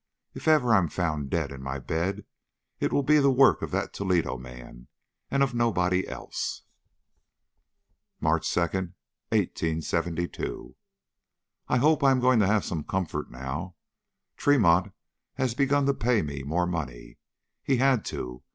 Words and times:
If 0.33 0.47
ever 0.47 0.73
I'm 0.73 0.87
found 0.89 1.29
dead 1.29 1.51
in 1.51 1.61
my 1.61 1.77
bed, 1.77 2.25
it 2.79 2.91
will 2.91 3.03
be 3.03 3.19
the 3.19 3.29
work 3.29 3.61
of 3.61 3.69
that 3.69 3.93
Toledo 3.93 4.35
man 4.35 4.87
and 5.29 5.43
of 5.43 5.53
nobody 5.53 6.07
else." 6.07 6.63
"MARCH 8.19 8.51
2, 8.51 8.61
1872. 8.61 10.75
I 11.67 11.77
hope 11.77 12.03
I 12.03 12.09
am 12.09 12.19
going 12.19 12.39
to 12.39 12.47
have 12.47 12.65
some 12.65 12.83
comfort 12.83 13.29
now. 13.29 13.75
Tremont 14.37 14.91
has 15.35 15.53
begun 15.53 15.85
to 15.85 15.93
pay 15.93 16.23
me 16.23 16.41
more 16.41 16.65
money. 16.65 17.19
He 17.61 17.77
had 17.77 18.03
to. 18.05 18.41